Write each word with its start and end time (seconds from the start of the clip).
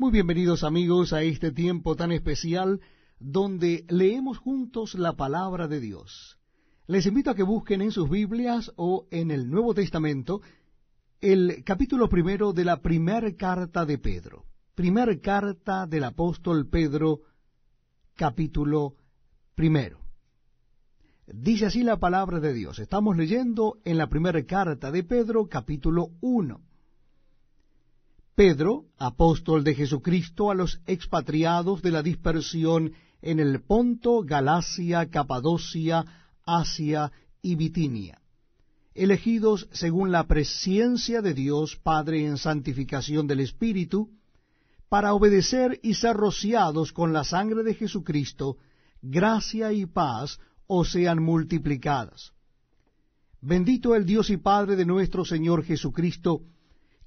Muy 0.00 0.12
bienvenidos 0.12 0.62
amigos 0.62 1.12
a 1.12 1.22
este 1.22 1.50
tiempo 1.50 1.96
tan 1.96 2.12
especial 2.12 2.80
donde 3.18 3.84
leemos 3.88 4.38
juntos 4.38 4.94
la 4.94 5.14
palabra 5.14 5.66
de 5.66 5.80
Dios. 5.80 6.38
Les 6.86 7.04
invito 7.06 7.30
a 7.32 7.34
que 7.34 7.42
busquen 7.42 7.82
en 7.82 7.90
sus 7.90 8.08
Biblias 8.08 8.72
o 8.76 9.08
en 9.10 9.32
el 9.32 9.50
Nuevo 9.50 9.74
Testamento 9.74 10.40
el 11.20 11.64
capítulo 11.64 12.08
primero 12.08 12.52
de 12.52 12.64
la 12.64 12.80
primera 12.80 13.34
carta 13.34 13.84
de 13.84 13.98
Pedro. 13.98 14.44
Primer 14.76 15.20
carta 15.20 15.84
del 15.88 16.04
apóstol 16.04 16.68
Pedro, 16.68 17.22
capítulo 18.14 18.94
primero. 19.56 19.98
Dice 21.26 21.66
así 21.66 21.82
la 21.82 21.96
palabra 21.96 22.38
de 22.38 22.54
Dios. 22.54 22.78
Estamos 22.78 23.16
leyendo 23.16 23.80
en 23.84 23.98
la 23.98 24.08
primera 24.08 24.40
carta 24.46 24.92
de 24.92 25.02
Pedro, 25.02 25.48
capítulo 25.48 26.10
uno. 26.20 26.60
Pedro, 28.38 28.84
apóstol 28.98 29.64
de 29.64 29.74
Jesucristo, 29.74 30.52
a 30.52 30.54
los 30.54 30.80
expatriados 30.86 31.82
de 31.82 31.90
la 31.90 32.04
dispersión 32.04 32.92
en 33.20 33.40
el 33.40 33.62
Ponto, 33.62 34.22
Galacia, 34.22 35.10
Capadocia, 35.10 36.04
Asia 36.46 37.10
y 37.42 37.56
Bitinia, 37.56 38.22
elegidos 38.94 39.68
según 39.72 40.12
la 40.12 40.28
presciencia 40.28 41.20
de 41.20 41.34
Dios 41.34 41.80
Padre 41.82 42.26
en 42.26 42.38
santificación 42.38 43.26
del 43.26 43.40
Espíritu, 43.40 44.08
para 44.88 45.14
obedecer 45.14 45.80
y 45.82 45.94
ser 45.94 46.16
rociados 46.16 46.92
con 46.92 47.12
la 47.12 47.24
sangre 47.24 47.64
de 47.64 47.74
Jesucristo, 47.74 48.58
gracia 49.02 49.72
y 49.72 49.84
paz 49.84 50.38
os 50.68 50.92
sean 50.92 51.20
multiplicadas. 51.20 52.34
Bendito 53.40 53.96
el 53.96 54.06
Dios 54.06 54.30
y 54.30 54.36
Padre 54.36 54.76
de 54.76 54.84
nuestro 54.84 55.24
Señor 55.24 55.64
Jesucristo, 55.64 56.42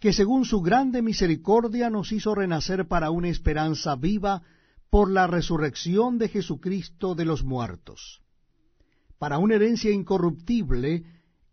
que 0.01 0.13
según 0.13 0.45
su 0.45 0.61
grande 0.61 1.03
misericordia 1.03 1.91
nos 1.91 2.11
hizo 2.11 2.33
renacer 2.33 2.87
para 2.87 3.11
una 3.11 3.29
esperanza 3.29 3.95
viva 3.95 4.41
por 4.89 5.11
la 5.11 5.27
resurrección 5.27 6.17
de 6.17 6.27
Jesucristo 6.27 7.13
de 7.13 7.23
los 7.23 7.43
muertos, 7.43 8.19
para 9.19 9.37
una 9.37 9.53
herencia 9.53 9.91
incorruptible, 9.91 11.03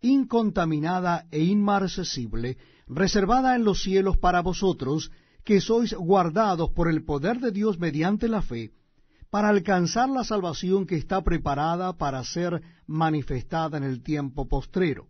incontaminada 0.01 1.27
e 1.29 1.43
inmarcesible, 1.43 2.57
reservada 2.87 3.55
en 3.55 3.63
los 3.63 3.83
cielos 3.83 4.17
para 4.17 4.41
vosotros, 4.41 5.11
que 5.43 5.61
sois 5.61 5.93
guardados 5.93 6.71
por 6.71 6.89
el 6.89 7.05
poder 7.05 7.39
de 7.39 7.51
Dios 7.51 7.77
mediante 7.77 8.27
la 8.27 8.41
fe, 8.41 8.71
para 9.29 9.49
alcanzar 9.49 10.09
la 10.09 10.23
salvación 10.23 10.87
que 10.87 10.95
está 10.95 11.21
preparada 11.23 11.93
para 11.97 12.23
ser 12.23 12.63
manifestada 12.87 13.77
en 13.77 13.83
el 13.83 14.01
tiempo 14.01 14.47
postrero 14.47 15.07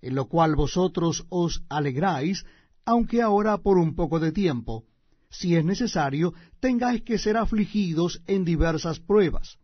en 0.00 0.14
lo 0.14 0.26
cual 0.26 0.54
vosotros 0.54 1.26
os 1.28 1.62
alegráis, 1.68 2.44
aunque 2.84 3.22
ahora 3.22 3.58
por 3.58 3.78
un 3.78 3.94
poco 3.94 4.20
de 4.20 4.32
tiempo, 4.32 4.84
si 5.30 5.56
es 5.56 5.64
necesario, 5.64 6.32
tengáis 6.60 7.02
que 7.02 7.18
ser 7.18 7.36
afligidos 7.36 8.22
en 8.26 8.44
diversas 8.44 9.00
pruebas, 9.00 9.58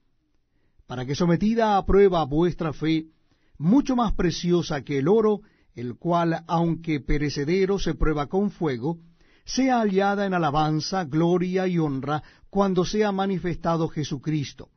para 0.87 1.07
que 1.07 1.15
sometida 1.15 1.77
a 1.77 1.87
prueba 1.87 2.25
vuestra 2.25 2.73
fe, 2.73 3.07
mucho 3.57 3.97
más 3.97 4.13
preciosa 4.13 4.83
que 4.83 4.99
el 4.99 5.09
oro, 5.09 5.41
el 5.75 5.97
cual, 5.97 6.45
aunque 6.47 7.01
perecedero, 7.01 7.79
se 7.79 7.95
prueba 7.95 8.27
con 8.27 8.51
fuego, 8.51 8.99
sea 9.45 9.81
hallada 9.81 10.27
en 10.27 10.35
alabanza, 10.35 11.05
gloria 11.05 11.67
y 11.67 11.79
honra 11.79 12.23
cuando 12.51 12.85
sea 12.85 13.13
manifestado 13.13 13.89
Jesucristo, 13.89 14.71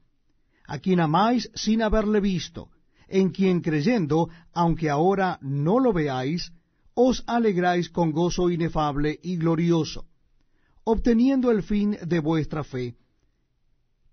a 0.65 0.79
quien 0.79 0.99
amáis 0.99 1.49
sin 1.53 1.81
haberle 1.81 2.19
visto, 2.19 2.69
en 3.07 3.29
quien 3.29 3.61
creyendo, 3.61 4.29
aunque 4.53 4.89
ahora 4.89 5.39
no 5.41 5.79
lo 5.79 5.93
veáis, 5.93 6.51
os 6.93 7.23
alegráis 7.27 7.89
con 7.89 8.11
gozo 8.11 8.49
inefable 8.49 9.19
y 9.21 9.37
glorioso, 9.37 10.05
obteniendo 10.83 11.51
el 11.51 11.63
fin 11.63 11.97
de 12.05 12.19
vuestra 12.19 12.63
fe, 12.63 12.95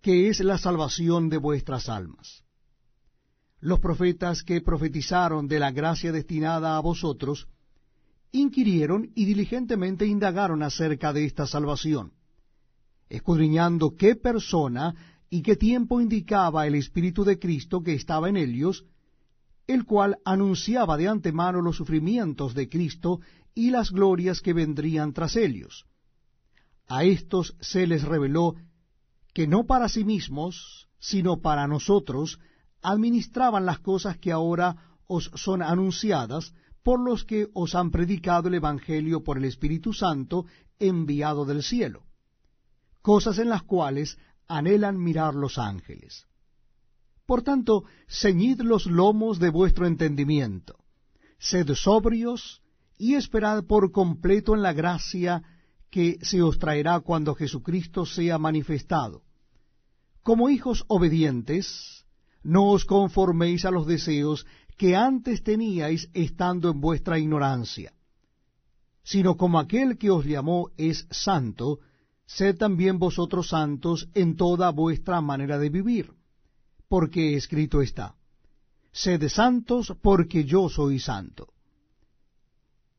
que 0.02 0.28
es 0.28 0.40
la 0.40 0.58
salvación 0.58 1.30
de 1.30 1.38
vuestras 1.38 1.88
almas. 1.88 2.44
Los 3.60 3.80
profetas 3.80 4.42
que 4.42 4.60
profetizaron 4.60 5.48
de 5.48 5.58
la 5.58 5.70
gracia 5.70 6.12
destinada 6.12 6.76
a 6.76 6.80
vosotros, 6.80 7.48
inquirieron 8.32 9.10
y 9.14 9.24
diligentemente 9.24 10.06
indagaron 10.06 10.62
acerca 10.62 11.12
de 11.12 11.24
esta 11.24 11.46
salvación, 11.46 12.12
escudriñando 13.08 13.96
qué 13.96 14.16
persona 14.16 15.13
y 15.34 15.42
qué 15.42 15.56
tiempo 15.56 16.00
indicaba 16.00 16.64
el 16.64 16.76
Espíritu 16.76 17.24
de 17.24 17.40
Cristo 17.40 17.82
que 17.82 17.94
estaba 17.94 18.28
en 18.28 18.36
ellos, 18.36 18.84
el 19.66 19.84
cual 19.84 20.18
anunciaba 20.24 20.96
de 20.96 21.08
antemano 21.08 21.60
los 21.60 21.74
sufrimientos 21.74 22.54
de 22.54 22.68
Cristo 22.68 23.18
y 23.52 23.72
las 23.72 23.90
glorias 23.90 24.40
que 24.40 24.52
vendrían 24.52 25.12
tras 25.12 25.34
ellos. 25.34 25.86
A 26.86 27.02
éstos 27.02 27.56
se 27.60 27.84
les 27.88 28.04
reveló 28.04 28.54
que 29.32 29.48
no 29.48 29.66
para 29.66 29.88
sí 29.88 30.04
mismos, 30.04 30.88
sino 31.00 31.40
para 31.40 31.66
nosotros, 31.66 32.38
administraban 32.80 33.66
las 33.66 33.80
cosas 33.80 34.16
que 34.18 34.30
ahora 34.30 35.00
os 35.08 35.32
son 35.34 35.62
anunciadas 35.62 36.54
por 36.84 37.00
los 37.00 37.24
que 37.24 37.48
os 37.54 37.74
han 37.74 37.90
predicado 37.90 38.46
el 38.46 38.54
Evangelio 38.54 39.24
por 39.24 39.38
el 39.38 39.46
Espíritu 39.46 39.94
Santo 39.94 40.46
enviado 40.78 41.44
del 41.44 41.64
cielo, 41.64 42.04
cosas 43.02 43.38
en 43.40 43.48
las 43.48 43.64
cuales 43.64 44.16
anhelan 44.48 45.02
mirar 45.02 45.34
los 45.34 45.58
ángeles. 45.58 46.26
Por 47.26 47.42
tanto, 47.42 47.84
ceñid 48.06 48.60
los 48.60 48.86
lomos 48.86 49.38
de 49.38 49.50
vuestro 49.50 49.86
entendimiento, 49.86 50.76
sed 51.38 51.72
sobrios 51.74 52.62
y 52.98 53.14
esperad 53.14 53.64
por 53.64 53.92
completo 53.92 54.54
en 54.54 54.62
la 54.62 54.72
gracia 54.72 55.42
que 55.90 56.18
se 56.22 56.42
os 56.42 56.58
traerá 56.58 57.00
cuando 57.00 57.34
Jesucristo 57.34 58.04
sea 58.04 58.38
manifestado. 58.38 59.22
Como 60.22 60.48
hijos 60.48 60.84
obedientes, 60.88 62.04
no 62.42 62.70
os 62.70 62.84
conforméis 62.84 63.64
a 63.64 63.70
los 63.70 63.86
deseos 63.86 64.46
que 64.76 64.96
antes 64.96 65.42
teníais 65.42 66.10
estando 66.12 66.70
en 66.70 66.80
vuestra 66.80 67.18
ignorancia, 67.18 67.92
sino 69.02 69.36
como 69.36 69.58
aquel 69.58 69.98
que 69.98 70.10
os 70.10 70.24
llamó 70.24 70.70
es 70.76 71.06
santo, 71.10 71.78
sed 72.26 72.56
también 72.56 72.98
vosotros 72.98 73.48
santos 73.48 74.08
en 74.14 74.36
toda 74.36 74.70
vuestra 74.70 75.20
manera 75.20 75.58
de 75.58 75.68
vivir, 75.68 76.12
porque 76.88 77.36
escrito 77.36 77.82
está, 77.82 78.14
sed 78.92 79.28
santos 79.28 79.92
porque 80.02 80.44
yo 80.44 80.68
soy 80.68 80.98
santo. 80.98 81.48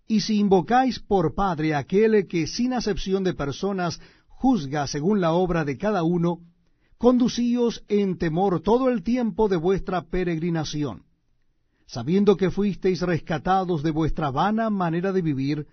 Y 0.07 0.21
si 0.21 0.37
invocáis 0.37 0.99
por 0.99 1.33
Padre 1.33 1.73
aquel 1.73 2.27
que 2.27 2.45
sin 2.45 2.73
acepción 2.73 3.23
de 3.23 3.33
personas 3.33 3.99
juzga 4.27 4.85
según 4.85 5.19
la 5.19 5.31
obra 5.31 5.65
de 5.65 5.77
cada 5.77 6.03
uno, 6.03 6.41
conducíos 6.97 7.83
en 7.87 8.17
temor 8.17 8.61
todo 8.61 8.89
el 8.89 9.01
tiempo 9.01 9.47
de 9.49 9.57
vuestra 9.57 10.03
peregrinación, 10.03 11.03
sabiendo 11.87 12.37
que 12.37 12.51
fuisteis 12.51 13.01
rescatados 13.01 13.81
de 13.81 13.91
vuestra 13.91 14.29
vana 14.29 14.69
manera 14.69 15.11
de 15.11 15.21
vivir, 15.21 15.67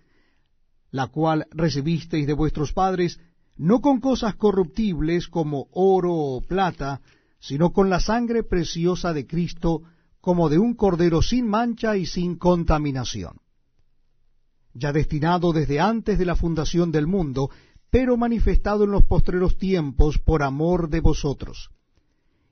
la 0.91 1.09
cual 1.09 1.47
recibisteis 1.51 2.27
de 2.27 2.33
vuestros 2.33 2.73
padres, 2.73 3.21
no 3.57 3.81
con 3.81 4.01
cosas 4.01 4.35
corruptibles 4.37 5.29
como 5.29 5.69
oro 5.73 6.15
o 6.15 6.41
plata, 6.41 7.01
sino 7.39 7.73
con 7.73 7.91
la 7.91 8.01
sangre 8.01 8.43
preciosa 8.43 9.13
de 9.13 9.27
Cristo, 9.27 9.83
como 10.21 10.49
de 10.49 10.59
un 10.59 10.75
cordero 10.75 11.21
sin 11.23 11.49
mancha 11.49 11.97
y 11.97 12.07
sin 12.07 12.37
contaminación, 12.37 13.39
ya 14.73 14.93
destinado 14.93 15.53
desde 15.53 15.81
antes 15.81 16.19
de 16.19 16.25
la 16.25 16.37
fundación 16.37 16.93
del 16.93 17.07
mundo, 17.07 17.51
pero 17.91 18.17
manifestado 18.17 18.85
en 18.85 18.93
los 18.93 19.05
postreros 19.05 19.59
tiempos 19.59 20.19
por 20.19 20.43
amor 20.43 20.89
de 20.89 21.01
vosotros, 21.01 21.71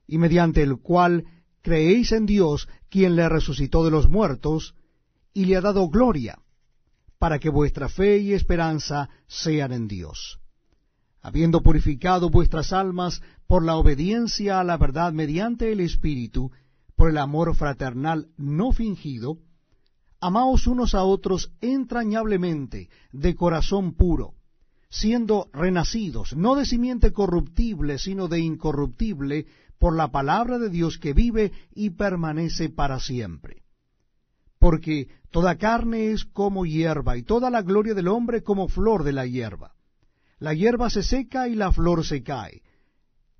y 0.07 0.19
mediante 0.19 0.63
el 0.63 0.79
cual 0.79 1.25
creéis 1.63 2.13
en 2.13 2.27
Dios, 2.27 2.69
quien 2.89 3.15
le 3.15 3.29
resucitó 3.29 3.85
de 3.85 3.93
los 3.93 4.09
muertos, 4.09 4.75
y 5.33 5.45
le 5.45 5.57
ha 5.57 5.61
dado 5.61 5.89
gloria, 5.89 6.41
para 7.19 7.39
que 7.39 7.49
vuestra 7.49 7.89
fe 7.89 8.19
y 8.19 8.33
esperanza 8.33 9.09
sean 9.29 9.73
en 9.73 9.87
Dios 9.87 10.40
habiendo 11.23 11.63
purificado 11.63 12.31
vuestras 12.31 12.73
almas 12.73 13.23
por 13.47 13.65
la 13.65 13.77
obediencia 13.77 14.61
a 14.61 14.65
la 14.65 14.77
verdad 14.77 15.13
mediante 15.13 15.73
el 15.73 15.81
Espíritu, 15.81 16.51
por 16.97 17.11
el 17.11 17.19
amor 17.19 17.55
fraternal 17.55 18.29
no 18.37 18.73
fingido, 18.73 19.39
amaos 20.21 20.67
unos 20.67 20.95
a 20.95 21.05
otros 21.05 21.53
entrañablemente, 21.61 22.89
de 23.13 23.35
corazón 23.35 23.95
puro, 23.95 24.35
siendo 24.89 25.49
renacidos, 25.53 26.37
no 26.37 26.55
de 26.55 26.67
simiente 26.67 27.13
corruptible, 27.13 27.99
sino 27.99 28.29
de 28.29 28.41
incorruptible, 28.41 29.47
por 29.79 29.97
la 29.97 30.11
palabra 30.11 30.59
de 30.59 30.69
Dios 30.69 30.99
que 30.99 31.15
vive 31.15 31.53
y 31.75 31.91
permanece 31.91 32.69
para 32.69 33.01
siempre. 33.01 33.63
Porque 34.59 35.09
toda 35.31 35.57
carne 35.57 36.13
es 36.13 36.27
como 36.27 36.67
hierba, 36.67 37.17
y 37.17 37.23
toda 37.23 37.49
la 37.49 37.63
gloria 37.63 37.95
del 37.95 38.09
hombre 38.09 38.43
como 38.43 38.69
flor 38.69 39.05
de 39.05 39.13
la 39.13 39.25
hierba 39.25 39.75
la 40.41 40.55
hierba 40.55 40.89
se 40.91 41.03
seca 41.03 41.49
y 41.49 41.55
la 41.55 41.71
flor 41.71 42.05
se 42.05 42.23
cae, 42.23 42.63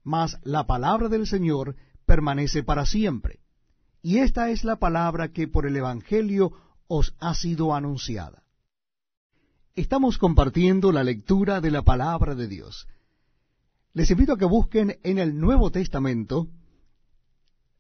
mas 0.05 0.39
la 0.45 0.67
palabra 0.67 1.09
del 1.09 1.27
Señor 1.27 1.75
permanece 2.05 2.63
para 2.63 2.87
siempre. 2.87 3.41
Y 4.03 4.19
esta 4.19 4.51
es 4.51 4.65
la 4.65 4.77
palabra 4.77 5.33
que 5.33 5.49
por 5.49 5.67
el 5.67 5.77
Evangelio 5.77 6.53
os 6.89 7.15
ha 7.19 7.35
sido 7.35 7.75
anunciada. 7.75 8.43
Estamos 9.75 10.19
compartiendo 10.19 10.93
la 10.93 11.03
lectura 11.03 11.61
de 11.61 11.71
la 11.71 11.83
palabra 11.83 12.35
de 12.35 12.49
Dios. 12.49 12.87
Les 13.95 14.11
invito 14.11 14.35
a 14.35 14.39
que 14.39 14.45
busquen 14.45 14.99
en 15.03 15.19
el 15.19 15.39
Nuevo 15.39 15.71
Testamento 15.71 16.49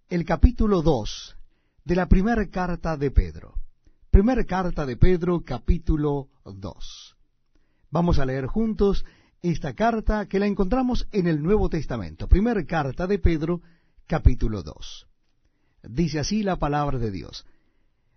el 0.08 0.24
capítulo 0.24 0.82
2 0.82 1.36
de 1.84 1.94
la 1.94 2.06
primera 2.06 2.48
carta 2.48 2.96
de 2.96 3.10
Pedro. 3.10 3.54
Primera 4.10 4.44
carta 4.44 4.86
de 4.86 4.96
Pedro, 4.96 5.42
capítulo 5.44 6.28
2. 6.44 7.19
Vamos 7.90 8.20
a 8.20 8.24
leer 8.24 8.46
juntos 8.46 9.04
esta 9.42 9.74
carta 9.74 10.26
que 10.26 10.38
la 10.38 10.46
encontramos 10.46 11.08
en 11.10 11.26
el 11.26 11.42
Nuevo 11.42 11.68
Testamento. 11.68 12.28
Primera 12.28 12.64
carta 12.64 13.08
de 13.08 13.18
Pedro, 13.18 13.62
capítulo 14.06 14.62
2. 14.62 15.06
Dice 15.88 16.20
así 16.20 16.44
la 16.44 16.56
palabra 16.56 16.98
de 16.98 17.10
Dios. 17.10 17.46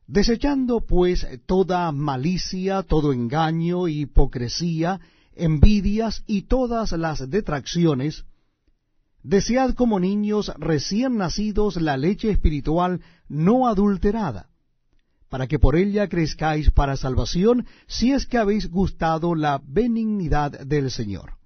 Desechando 0.06 0.82
pues 0.82 1.26
toda 1.48 1.92
malicia, 1.92 2.84
todo 2.84 3.14
engaño, 3.14 3.88
hipocresía, 3.88 5.00
envidias 5.34 6.24
y 6.28 6.44
todas 6.44 6.92
las 6.92 7.28
detracciones, 7.30 8.26
desead 9.24 9.74
como 9.74 10.00
niños 10.00 10.52
recién 10.58 11.18
nacidos 11.18 11.82
la 11.82 11.98
leche 11.98 12.30
espiritual 12.30 13.02
no 13.28 13.68
adulterada, 13.68 14.50
para 15.34 15.48
que 15.48 15.58
por 15.58 15.76
ella 15.76 16.10
crezcáis 16.10 16.70
para 16.70 16.96
salvación, 16.96 17.66
si 17.88 18.12
es 18.12 18.28
que 18.28 18.38
habéis 18.38 18.70
gustado 18.70 19.34
la 19.34 19.60
benignidad 19.66 20.52
del 20.52 20.92
Señor. 20.92 21.40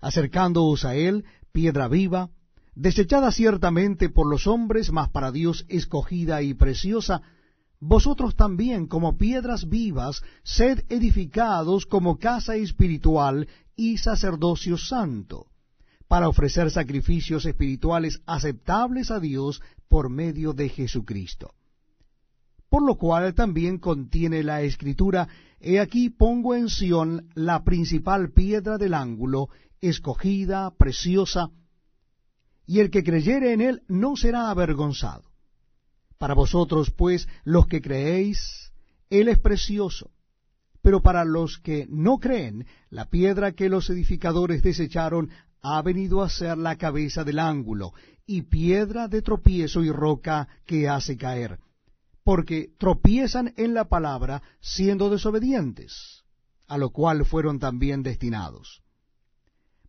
Acercándoos 0.00 0.84
a 0.84 0.94
él, 0.94 1.24
piedra 1.50 1.88
viva, 1.88 2.30
desechada 2.76 3.32
ciertamente 3.32 4.08
por 4.08 4.30
los 4.30 4.46
hombres, 4.46 4.92
mas 4.92 5.08
para 5.08 5.32
Dios 5.32 5.66
escogida 5.68 6.42
y 6.42 6.54
preciosa, 6.54 7.22
vosotros 7.80 8.36
también, 8.36 8.86
como 8.86 9.18
piedras 9.18 9.68
vivas, 9.68 10.22
sed 10.44 10.84
edificados 10.90 11.86
como 11.86 12.20
casa 12.20 12.54
espiritual 12.54 13.48
y 13.74 13.98
sacerdocio 13.98 14.78
santo, 14.78 15.48
para 16.06 16.28
ofrecer 16.28 16.70
sacrificios 16.70 17.46
espirituales 17.46 18.22
aceptables 18.26 19.10
a 19.10 19.18
Dios 19.18 19.60
por 19.88 20.08
medio 20.08 20.52
de 20.52 20.68
Jesucristo. 20.68 21.52
Por 22.72 22.86
lo 22.86 22.96
cual 22.96 23.34
también 23.34 23.76
contiene 23.76 24.42
la 24.42 24.62
Escritura, 24.62 25.28
He 25.60 25.78
aquí 25.78 26.08
pongo 26.08 26.54
en 26.54 26.70
Sión 26.70 27.28
la 27.34 27.64
principal 27.64 28.32
piedra 28.32 28.78
del 28.78 28.94
ángulo, 28.94 29.50
escogida, 29.82 30.70
preciosa, 30.70 31.50
y 32.66 32.80
el 32.80 32.90
que 32.90 33.04
creyere 33.04 33.52
en 33.52 33.60
él 33.60 33.82
no 33.88 34.16
será 34.16 34.48
avergonzado. 34.48 35.24
Para 36.16 36.32
vosotros, 36.32 36.90
pues, 36.90 37.28
los 37.44 37.66
que 37.66 37.82
creéis, 37.82 38.72
él 39.10 39.28
es 39.28 39.38
precioso. 39.38 40.10
Pero 40.80 41.02
para 41.02 41.26
los 41.26 41.58
que 41.58 41.86
no 41.90 42.20
creen, 42.20 42.64
la 42.88 43.10
piedra 43.10 43.52
que 43.52 43.68
los 43.68 43.90
edificadores 43.90 44.62
desecharon 44.62 45.28
ha 45.60 45.82
venido 45.82 46.22
a 46.22 46.30
ser 46.30 46.56
la 46.56 46.76
cabeza 46.76 47.22
del 47.22 47.38
ángulo, 47.38 47.92
y 48.24 48.40
piedra 48.40 49.08
de 49.08 49.20
tropiezo 49.20 49.82
y 49.82 49.90
roca 49.90 50.48
que 50.64 50.88
hace 50.88 51.18
caer, 51.18 51.58
porque 52.24 52.68
tropiezan 52.78 53.52
en 53.56 53.74
la 53.74 53.88
palabra 53.88 54.42
siendo 54.60 55.10
desobedientes, 55.10 56.24
a 56.68 56.78
lo 56.78 56.90
cual 56.90 57.24
fueron 57.24 57.58
también 57.58 58.02
destinados. 58.02 58.82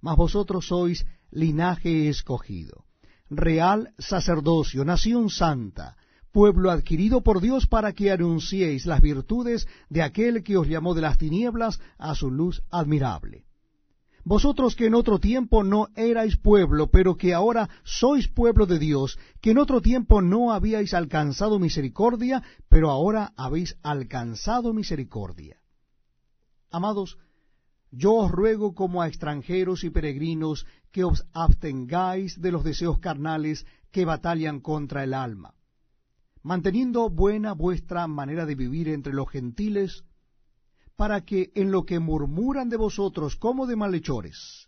Mas 0.02 0.18
vosotros 0.18 0.68
sois 0.68 1.06
linaje 1.32 2.10
escogido, 2.10 2.86
real 3.30 3.94
sacerdocio, 3.98 4.84
nación 4.84 5.30
santa, 5.30 5.96
pueblo 6.32 6.72
adquirido 6.72 7.22
por 7.22 7.42
Dios 7.42 7.68
para 7.68 7.94
que 7.94 8.12
anunciéis 8.12 8.86
las 8.86 9.02
virtudes 9.02 9.68
de 9.90 10.02
aquel 10.02 10.44
que 10.44 10.58
os 10.58 10.68
llamó 10.68 10.94
de 10.96 11.02
las 11.02 11.18
tinieblas 11.18 11.80
a 11.98 12.16
su 12.16 12.32
luz 12.32 12.64
admirable. 12.72 13.46
Vosotros 14.26 14.76
que 14.76 14.86
en 14.86 14.96
otro 14.96 15.20
tiempo 15.20 15.64
no 15.64 15.90
erais 15.96 16.38
pueblo, 16.38 16.88
pero 16.88 17.18
que 17.18 17.34
ahora 17.34 17.70
sois 17.84 18.30
pueblo 18.30 18.66
de 18.66 18.80
Dios, 18.80 19.20
que 19.42 19.52
en 19.52 19.58
otro 19.58 19.82
tiempo 19.82 20.22
no 20.22 20.54
habíais 20.54 20.94
alcanzado 20.94 21.60
misericordia, 21.60 22.42
pero 22.70 22.90
ahora 22.90 23.34
habéis 23.36 23.76
alcanzado 23.84 24.74
misericordia. 24.74 25.58
Amados, 26.72 27.18
yo 27.92 28.14
os 28.14 28.32
ruego 28.32 28.74
como 28.74 29.02
a 29.02 29.08
extranjeros 29.08 29.84
y 29.84 29.90
peregrinos 29.90 30.66
que 30.92 31.04
os 31.04 31.26
abstengáis 31.34 32.42
de 32.42 32.52
los 32.52 32.64
deseos 32.64 33.00
carnales 33.00 33.66
que 33.92 34.06
batallan 34.06 34.62
contra 34.62 35.04
el 35.04 35.14
alma, 35.14 35.54
manteniendo 36.42 37.10
buena 37.10 37.54
vuestra 37.54 38.08
manera 38.08 38.46
de 38.46 38.56
vivir 38.56 38.88
entre 38.88 39.14
los 39.14 39.30
gentiles, 39.30 40.06
para 40.96 41.22
que 41.22 41.52
en 41.56 41.72
lo 41.72 41.86
que 41.86 42.00
murmuran 42.00 42.70
de 42.70 42.78
vosotros 42.78 43.36
como 43.36 43.66
de 43.66 43.76
malhechores, 43.76 44.68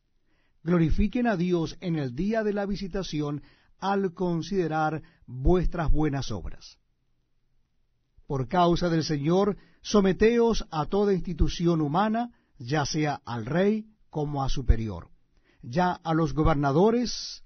glorifiquen 0.64 1.28
a 1.28 1.36
Dios 1.36 1.78
en 1.82 1.96
el 1.96 2.16
día 2.16 2.44
de 2.44 2.54
la 2.54 2.66
visitación 2.66 3.44
al 3.80 4.14
considerar 4.14 5.04
vuestras 5.28 5.92
buenas 5.92 6.32
obras. 6.32 6.80
Por 8.28 8.48
causa 8.48 8.90
del 8.90 9.04
Señor, 9.04 9.58
someteos 9.82 10.66
a 10.72 10.88
toda 10.88 11.14
institución 11.14 11.82
humana, 11.82 12.32
ya 12.58 12.86
sea 12.86 13.22
al 13.26 13.46
rey 13.46 13.86
como 14.10 14.44
a 14.44 14.50
superior, 14.50 15.10
ya 15.62 15.92
a 15.92 16.14
los 16.14 16.34
gobernadores 16.34 17.44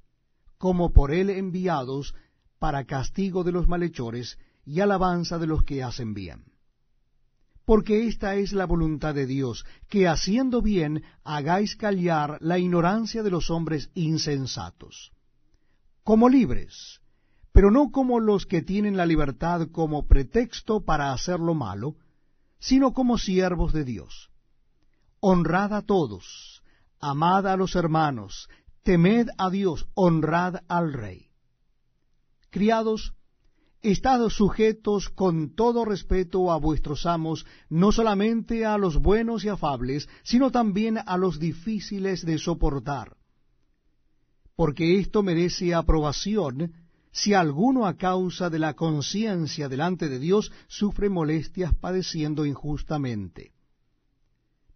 como 0.58 0.94
por 0.94 1.12
él 1.12 1.30
enviados 1.30 2.14
para 2.60 2.86
castigo 2.86 3.44
de 3.44 3.52
los 3.52 3.68
malhechores 3.68 4.38
y 4.66 4.82
alabanza 4.82 5.38
de 5.38 5.48
los 5.48 5.64
que 5.64 5.84
hacen 5.84 6.14
bien. 6.14 6.44
Porque 7.70 8.08
esta 8.08 8.34
es 8.34 8.52
la 8.52 8.66
voluntad 8.66 9.14
de 9.14 9.28
Dios, 9.28 9.64
que 9.90 10.08
haciendo 10.08 10.60
bien 10.60 11.04
hagáis 11.24 11.76
callar 11.76 12.40
la 12.42 12.58
ignorancia 12.58 13.22
de 13.22 13.30
los 13.30 13.52
hombres 13.52 13.92
insensatos, 13.94 15.12
como 16.04 16.30
libres, 16.30 17.00
pero 17.52 17.70
no 17.70 17.92
como 17.92 18.20
los 18.20 18.48
que 18.48 18.64
tienen 18.64 18.98
la 18.98 19.06
libertad 19.06 19.68
como 19.72 20.08
pretexto 20.08 20.84
para 20.84 21.14
hacer 21.14 21.40
lo 21.40 21.54
malo, 21.54 21.96
sino 22.58 22.92
como 22.92 23.20
siervos 23.20 23.72
de 23.72 23.84
Dios 23.84 24.32
honrad 25.20 25.72
a 25.74 25.84
todos, 25.84 26.64
amad 27.00 27.46
a 27.46 27.56
los 27.56 27.76
hermanos, 27.76 28.50
temed 28.82 29.28
a 29.38 29.52
Dios, 29.52 29.88
honrad 29.94 30.64
al 30.68 30.92
rey. 30.92 31.28
Criados, 32.50 33.14
estad 33.82 34.28
sujetos 34.30 35.10
con 35.10 35.56
todo 35.56 35.86
respeto 35.86 36.52
a 36.52 36.58
vuestros 36.58 37.06
amos, 37.06 37.46
no 37.70 37.92
solamente 37.92 38.66
a 38.66 38.78
los 38.78 38.98
buenos 38.98 39.44
y 39.44 39.50
afables, 39.50 40.10
sino 40.24 40.52
también 40.52 40.98
a 40.98 41.18
los 41.18 41.40
difíciles 41.40 42.26
de 42.26 42.38
soportar. 42.38 43.16
Porque 44.56 45.00
esto 45.00 45.24
merece 45.24 45.74
aprobación 45.74 46.74
si 47.12 47.34
alguno 47.34 47.88
a 47.88 47.96
causa 47.96 48.50
de 48.50 48.60
la 48.60 48.76
conciencia 48.76 49.70
delante 49.70 50.10
de 50.10 50.20
Dios 50.20 50.52
sufre 50.68 51.10
molestias 51.10 51.74
padeciendo 51.74 52.46
injustamente 52.46 53.54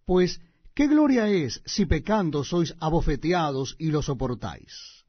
pues, 0.06 0.42
¿qué 0.74 0.88
gloria 0.88 1.28
es 1.30 1.62
si 1.66 1.86
pecando 1.86 2.44
sois 2.44 2.76
abofeteados 2.80 3.76
y 3.80 3.92
lo 3.92 4.02
soportáis? 4.02 5.06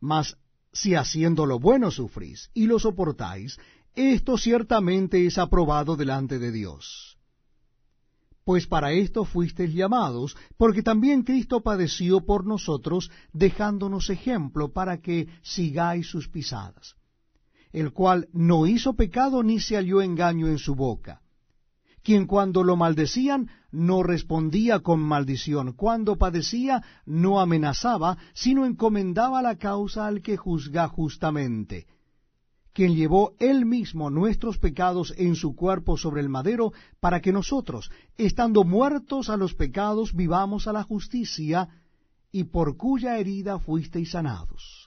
Mas 0.00 0.36
si 0.76 0.94
haciendo 0.94 1.46
lo 1.46 1.58
bueno 1.58 1.90
sufrís 1.90 2.50
y 2.52 2.66
lo 2.66 2.78
soportáis, 2.78 3.58
esto 3.94 4.36
ciertamente 4.36 5.26
es 5.26 5.38
aprobado 5.38 5.96
delante 5.96 6.38
de 6.38 6.52
Dios. 6.52 7.16
Pues 8.44 8.66
para 8.66 8.92
esto 8.92 9.24
fuisteis 9.24 9.72
llamados, 9.72 10.36
porque 10.56 10.82
también 10.82 11.22
Cristo 11.22 11.62
padeció 11.62 12.24
por 12.24 12.46
nosotros, 12.46 13.10
dejándonos 13.32 14.10
ejemplo 14.10 14.72
para 14.72 15.00
que 15.00 15.28
sigáis 15.42 16.06
sus 16.08 16.28
pisadas, 16.28 16.94
el 17.72 17.92
cual 17.92 18.28
no 18.32 18.66
hizo 18.66 18.94
pecado 18.94 19.42
ni 19.42 19.58
se 19.58 19.76
halló 19.76 20.02
engaño 20.02 20.46
en 20.46 20.58
su 20.58 20.74
boca 20.74 21.22
quien 22.06 22.28
cuando 22.28 22.62
lo 22.62 22.76
maldecían 22.76 23.50
no 23.72 24.04
respondía 24.04 24.78
con 24.78 25.00
maldición, 25.00 25.72
cuando 25.72 26.14
padecía 26.14 26.80
no 27.04 27.40
amenazaba, 27.40 28.16
sino 28.32 28.64
encomendaba 28.64 29.42
la 29.42 29.56
causa 29.56 30.06
al 30.06 30.22
que 30.22 30.36
juzga 30.36 30.86
justamente, 30.86 31.88
quien 32.72 32.94
llevó 32.94 33.34
él 33.40 33.66
mismo 33.66 34.08
nuestros 34.08 34.56
pecados 34.58 35.14
en 35.16 35.34
su 35.34 35.56
cuerpo 35.56 35.96
sobre 35.96 36.20
el 36.20 36.28
madero, 36.28 36.72
para 37.00 37.20
que 37.20 37.32
nosotros, 37.32 37.90
estando 38.16 38.62
muertos 38.62 39.28
a 39.28 39.36
los 39.36 39.54
pecados, 39.54 40.14
vivamos 40.14 40.68
a 40.68 40.72
la 40.72 40.84
justicia, 40.84 41.68
y 42.30 42.44
por 42.44 42.76
cuya 42.76 43.18
herida 43.18 43.58
fuisteis 43.58 44.12
sanados 44.12 44.85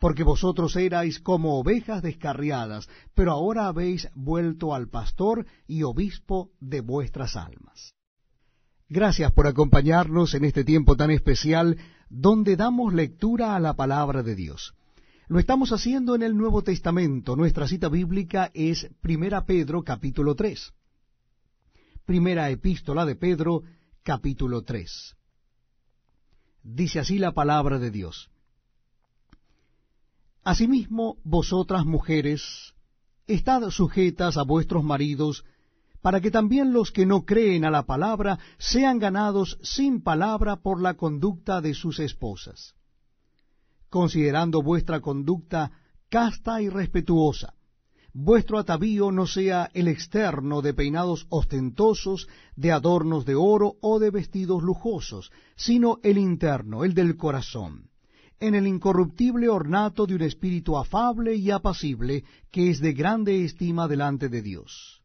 porque 0.00 0.24
vosotros 0.24 0.74
erais 0.76 1.20
como 1.20 1.60
ovejas 1.60 2.02
descarriadas, 2.02 2.88
pero 3.14 3.32
ahora 3.32 3.66
habéis 3.66 4.08
vuelto 4.14 4.74
al 4.74 4.88
pastor 4.88 5.46
y 5.68 5.82
obispo 5.82 6.50
de 6.58 6.80
vuestras 6.80 7.36
almas. 7.36 7.94
Gracias 8.88 9.30
por 9.32 9.46
acompañarnos 9.46 10.34
en 10.34 10.46
este 10.46 10.64
tiempo 10.64 10.96
tan 10.96 11.10
especial 11.10 11.76
donde 12.08 12.56
damos 12.56 12.94
lectura 12.94 13.54
a 13.54 13.60
la 13.60 13.74
palabra 13.74 14.22
de 14.22 14.34
Dios. 14.34 14.74
Lo 15.28 15.38
estamos 15.38 15.70
haciendo 15.70 16.16
en 16.16 16.22
el 16.22 16.36
Nuevo 16.36 16.62
Testamento. 16.62 17.36
Nuestra 17.36 17.68
cita 17.68 17.88
bíblica 17.88 18.50
es 18.54 18.90
Primera 19.00 19.44
Pedro 19.44 19.84
capítulo 19.84 20.34
3. 20.34 20.72
Primera 22.04 22.50
epístola 22.50 23.04
de 23.04 23.14
Pedro, 23.14 23.62
capítulo 24.02 24.62
3. 24.62 25.14
Dice 26.64 26.98
así 26.98 27.18
la 27.18 27.32
palabra 27.32 27.78
de 27.78 27.90
Dios. 27.90 28.30
Asimismo, 30.42 31.18
vosotras 31.22 31.84
mujeres, 31.84 32.72
estad 33.26 33.68
sujetas 33.70 34.38
a 34.38 34.42
vuestros 34.42 34.82
maridos, 34.82 35.44
para 36.00 36.20
que 36.20 36.30
también 36.30 36.72
los 36.72 36.92
que 36.92 37.04
no 37.04 37.26
creen 37.26 37.66
a 37.66 37.70
la 37.70 37.84
palabra 37.84 38.38
sean 38.58 38.98
ganados 38.98 39.58
sin 39.62 40.02
palabra 40.02 40.56
por 40.56 40.80
la 40.80 40.94
conducta 40.94 41.60
de 41.60 41.74
sus 41.74 42.00
esposas, 42.00 42.74
considerando 43.90 44.62
vuestra 44.62 45.00
conducta 45.00 45.72
casta 46.08 46.62
y 46.62 46.70
respetuosa. 46.70 47.52
Vuestro 48.12 48.58
atavío 48.58 49.12
no 49.12 49.26
sea 49.26 49.70
el 49.74 49.88
externo 49.88 50.62
de 50.62 50.74
peinados 50.74 51.26
ostentosos, 51.28 52.28
de 52.56 52.72
adornos 52.72 53.24
de 53.24 53.34
oro 53.36 53.74
o 53.82 53.98
de 54.00 54.10
vestidos 54.10 54.62
lujosos, 54.62 55.30
sino 55.54 55.98
el 56.02 56.18
interno, 56.18 56.82
el 56.82 56.94
del 56.94 57.16
corazón, 57.16 57.90
en 58.40 58.54
el 58.54 58.66
incorruptible 58.66 59.48
ornato 59.48 60.06
de 60.06 60.14
un 60.14 60.22
espíritu 60.22 60.76
afable 60.76 61.36
y 61.36 61.50
apacible, 61.50 62.24
que 62.50 62.70
es 62.70 62.80
de 62.80 62.92
grande 62.92 63.44
estima 63.44 63.86
delante 63.86 64.28
de 64.28 64.42
Dios. 64.42 65.02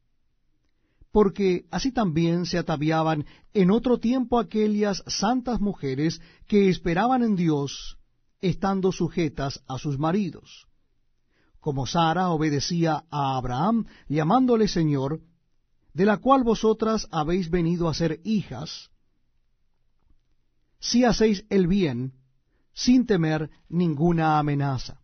Porque 1.11 1.65
así 1.69 1.91
también 1.91 2.45
se 2.45 2.57
ataviaban 2.57 3.25
en 3.53 3.71
otro 3.71 3.99
tiempo 3.99 4.39
aquellas 4.39 5.03
santas 5.07 5.61
mujeres 5.61 6.21
que 6.47 6.69
esperaban 6.69 7.23
en 7.23 7.35
Dios, 7.35 7.97
estando 8.41 8.91
sujetas 8.91 9.63
a 9.67 9.77
sus 9.77 9.99
maridos 9.99 10.67
como 11.65 11.87
Sara 11.87 12.29
obedecía 12.29 13.05
a 13.09 13.37
Abraham, 13.37 13.87
llamándole 14.07 14.67
Señor, 14.67 15.21
de 15.95 16.05
la 16.05 16.17
cual 16.17 16.43
vosotras 16.43 17.07
habéis 17.09 17.49
venido 17.49 17.89
a 17.89 17.95
ser 17.95 18.21
hijas, 18.23 18.91
si 20.79 21.03
hacéis 21.03 21.43
el 21.49 21.65
bien, 21.65 22.13
sin 22.75 23.07
temer 23.07 23.49
ninguna 23.69 24.37
amenaza. 24.37 24.99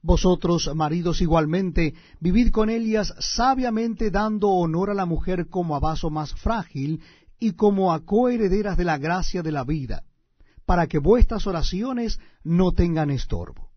Vosotros, 0.00 0.70
maridos, 0.74 1.20
igualmente, 1.20 1.94
vivid 2.20 2.50
con 2.50 2.70
ellas 2.70 3.14
sabiamente, 3.18 4.10
dando 4.10 4.48
honor 4.48 4.90
a 4.90 4.94
la 4.94 5.06
mujer 5.06 5.48
como 5.48 5.76
a 5.76 5.80
vaso 5.80 6.08
más 6.08 6.34
frágil 6.34 7.02
y 7.38 7.52
como 7.52 7.92
a 7.92 8.04
coherederas 8.04 8.76
de 8.76 8.84
la 8.84 8.96
gracia 8.96 9.42
de 9.42 9.52
la 9.52 9.64
vida, 9.64 10.04
para 10.64 10.86
que 10.86 10.98
vuestras 10.98 11.46
oraciones 11.46 12.18
no 12.42 12.72
tengan 12.72 13.10
estorbo. 13.10 13.70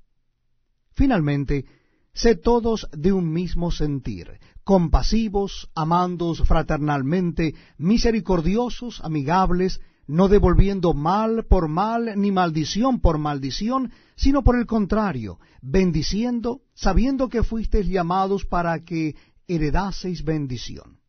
Finalmente, 0.94 1.66
sé 2.14 2.36
todos 2.36 2.88
de 2.94 3.12
un 3.12 3.32
mismo 3.34 3.72
sentir, 3.72 4.40
compasivos, 4.64 5.70
amándos 5.76 6.42
fraternalmente, 6.48 7.56
misericordiosos, 7.78 9.02
amigables, 9.04 9.82
no 10.08 10.28
devolviendo 10.28 10.94
mal 10.94 11.46
por 11.46 11.68
mal, 11.68 12.14
ni 12.20 12.32
maldición 12.32 13.00
por 13.00 13.18
maldición, 13.18 13.92
sino 14.16 14.44
por 14.44 14.58
el 14.58 14.66
contrario, 14.66 15.40
bendiciendo, 15.62 16.62
sabiendo 16.74 17.30
que 17.30 17.44
fuisteis 17.44 17.88
llamados 17.88 18.46
para 18.46 18.84
que 18.84 19.16
heredaseis 19.48 20.24
bendición. 20.24 21.00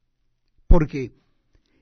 Porque 0.69 1.13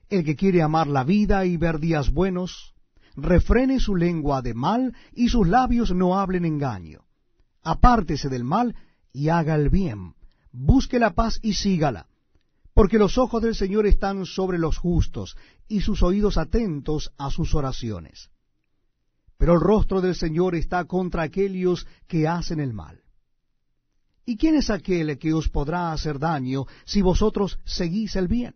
el 0.09 0.25
que 0.25 0.37
quiere 0.37 0.63
amar 0.63 0.87
la 0.87 1.05
vida 1.05 1.45
y 1.45 1.57
ver 1.57 1.79
días 1.79 2.13
buenos, 2.13 2.75
refrene 3.15 3.81
su 3.81 3.97
lengua 3.97 4.43
de 4.43 4.55
mal 4.55 4.95
y 5.13 5.29
sus 5.29 5.47
labios 5.47 5.93
no 5.95 6.19
hablen 6.19 6.45
engaño. 6.45 7.05
Apártese 7.63 8.29
del 8.29 8.45
mal 8.45 8.75
y 9.13 9.29
haga 9.29 9.55
el 9.55 9.69
bien, 9.69 10.15
busque 10.53 10.99
la 10.99 11.15
paz 11.15 11.39
y 11.43 11.55
sígala, 11.55 12.07
porque 12.81 12.99
los 12.99 13.19
ojos 13.19 13.43
del 13.43 13.55
Señor 13.55 13.87
están 13.87 14.25
sobre 14.25 14.57
los 14.57 14.79
justos 14.79 15.37
y 15.69 15.83
sus 15.83 16.03
oídos 16.03 16.39
atentos 16.39 17.13
a 17.19 17.31
sus 17.31 17.55
oraciones. 17.55 18.31
Pero 19.37 19.53
el 19.53 19.61
rostro 19.61 20.01
del 20.01 20.15
Señor 20.15 20.55
está 20.55 20.87
contra 20.87 21.25
aquellos 21.25 21.87
que 22.09 22.27
hacen 22.27 22.59
el 22.59 22.73
mal. 22.73 23.03
¿Y 24.25 24.39
quién 24.39 24.55
es 24.55 24.71
aquel 24.71 25.19
que 25.19 25.35
os 25.35 25.51
podrá 25.51 25.93
hacer 25.93 26.19
daño 26.19 26.65
si 26.87 27.03
vosotros 27.03 27.59
seguís 27.67 28.17
el 28.17 28.29
bien? 28.29 28.55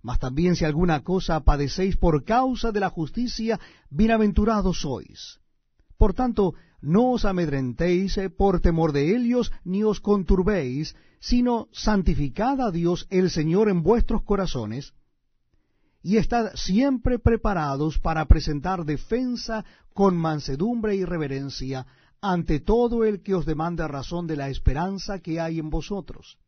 Mas 0.00 0.18
también 0.18 0.56
si 0.56 0.64
alguna 0.64 1.02
cosa 1.02 1.40
padecéis 1.40 1.98
por 1.98 2.24
causa 2.24 2.72
de 2.72 2.80
la 2.80 2.88
justicia, 2.88 3.60
bienaventurados 3.90 4.80
sois. 4.80 5.38
Por 5.98 6.14
tanto, 6.14 6.54
no 6.82 7.12
os 7.12 7.24
amedrentéis 7.24 8.18
por 8.36 8.60
temor 8.60 8.92
de 8.92 9.16
ellos, 9.16 9.52
ni 9.64 9.84
os 9.84 10.00
conturbéis, 10.00 10.94
sino 11.20 11.68
santificad 11.72 12.60
a 12.60 12.70
Dios 12.70 13.06
el 13.08 13.30
Señor 13.30 13.68
en 13.68 13.82
vuestros 13.82 14.22
corazones, 14.22 14.92
y 16.02 16.16
estad 16.16 16.52
siempre 16.54 17.20
preparados 17.20 18.00
para 18.00 18.26
presentar 18.26 18.84
defensa 18.84 19.64
con 19.94 20.16
mansedumbre 20.16 20.96
y 20.96 21.04
reverencia 21.04 21.86
ante 22.20 22.58
todo 22.58 23.04
el 23.04 23.22
que 23.22 23.34
os 23.34 23.46
demanda 23.46 23.86
razón 23.86 24.26
de 24.26 24.36
la 24.36 24.48
esperanza 24.48 25.20
que 25.20 25.40
hay 25.40 25.60
en 25.60 25.70
vosotros, 25.70 26.38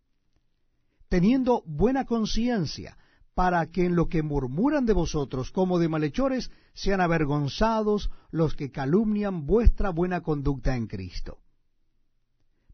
teniendo 1.09 1.63
buena 1.67 2.05
conciencia, 2.05 2.99
para 3.35 3.67
que 3.67 3.85
en 3.85 3.97
lo 3.97 4.09
que 4.09 4.23
murmuran 4.23 4.87
de 4.87 4.93
vosotros 4.93 5.51
como 5.51 5.79
de 5.79 5.89
malhechores 5.89 6.51
sean 6.73 7.01
avergonzados 7.01 8.11
los 8.31 8.55
que 8.55 8.71
calumnian 8.71 9.47
vuestra 9.47 9.91
buena 9.91 10.23
conducta 10.23 10.77
en 10.77 10.87
Cristo. 10.87 11.39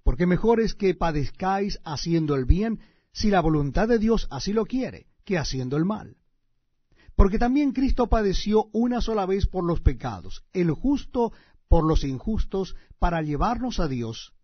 Porque 0.02 0.26
mejor 0.26 0.60
es 0.60 0.74
que 0.74 0.94
padezcáis 0.94 1.80
haciendo 1.84 2.34
el 2.34 2.44
bien, 2.44 2.80
si 3.12 3.30
la 3.30 3.40
voluntad 3.40 3.88
de 3.88 3.98
Dios 3.98 4.28
así 4.30 4.52
lo 4.52 4.66
quiere, 4.66 5.06
que 5.24 5.38
haciendo 5.38 5.76
el 5.76 5.84
mal. 5.84 6.16
Porque 7.16 7.38
también 7.38 7.72
Cristo 7.72 8.08
padeció 8.08 8.68
una 8.72 9.00
sola 9.00 9.26
vez 9.26 9.46
por 9.46 9.64
los 9.64 9.80
pecados, 9.80 10.44
el 10.52 10.70
justo 10.70 11.32
por 11.68 11.84
los 11.84 12.04
injustos, 12.04 12.74
para 12.98 13.22
llevarnos 13.22 13.78
a 13.78 13.88
Dios, 13.88 14.34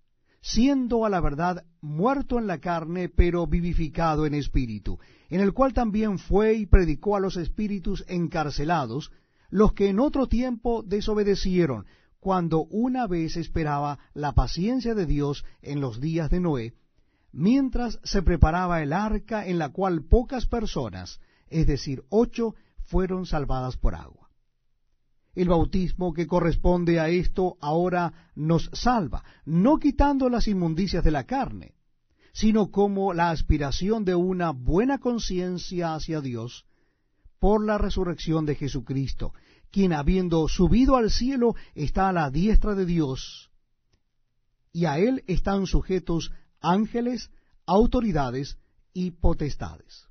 siendo 0.46 1.04
a 1.04 1.10
la 1.10 1.20
verdad 1.20 1.64
muerto 1.80 2.38
en 2.38 2.46
la 2.46 2.58
carne, 2.58 3.08
pero 3.08 3.48
vivificado 3.48 4.26
en 4.26 4.34
espíritu, 4.34 5.00
en 5.28 5.40
el 5.40 5.52
cual 5.52 5.72
también 5.72 6.20
fue 6.20 6.54
y 6.54 6.66
predicó 6.66 7.16
a 7.16 7.20
los 7.20 7.36
espíritus 7.36 8.04
encarcelados, 8.06 9.10
los 9.50 9.72
que 9.72 9.88
en 9.88 9.98
otro 9.98 10.28
tiempo 10.28 10.84
desobedecieron, 10.84 11.86
cuando 12.20 12.64
una 12.66 13.08
vez 13.08 13.36
esperaba 13.36 13.98
la 14.14 14.34
paciencia 14.34 14.94
de 14.94 15.06
Dios 15.06 15.44
en 15.62 15.80
los 15.80 16.00
días 16.00 16.30
de 16.30 16.38
Noé, 16.38 16.74
mientras 17.32 17.98
se 18.04 18.22
preparaba 18.22 18.84
el 18.84 18.92
arca 18.92 19.48
en 19.48 19.58
la 19.58 19.70
cual 19.70 20.04
pocas 20.04 20.46
personas, 20.46 21.18
es 21.48 21.66
decir, 21.66 22.04
ocho, 22.08 22.54
fueron 22.84 23.26
salvadas 23.26 23.76
por 23.76 23.96
agua. 23.96 24.25
El 25.36 25.50
bautismo 25.50 26.14
que 26.14 26.26
corresponde 26.26 26.98
a 26.98 27.10
esto 27.10 27.56
ahora 27.60 28.30
nos 28.34 28.70
salva, 28.72 29.22
no 29.44 29.78
quitando 29.78 30.30
las 30.30 30.48
inmundicias 30.48 31.04
de 31.04 31.10
la 31.10 31.24
carne, 31.24 31.74
sino 32.32 32.70
como 32.70 33.12
la 33.12 33.30
aspiración 33.30 34.04
de 34.06 34.14
una 34.14 34.50
buena 34.50 34.98
conciencia 34.98 35.94
hacia 35.94 36.22
Dios 36.22 36.64
por 37.38 37.64
la 37.64 37.76
resurrección 37.76 38.46
de 38.46 38.54
Jesucristo, 38.54 39.34
quien 39.70 39.92
habiendo 39.92 40.48
subido 40.48 40.96
al 40.96 41.10
cielo 41.10 41.54
está 41.74 42.08
a 42.08 42.12
la 42.12 42.30
diestra 42.30 42.74
de 42.74 42.86
Dios, 42.86 43.50
y 44.72 44.86
a 44.86 44.98
él 44.98 45.22
están 45.26 45.66
sujetos 45.66 46.32
ángeles, 46.60 47.30
autoridades 47.66 48.56
y 48.94 49.10
potestades. 49.10 50.05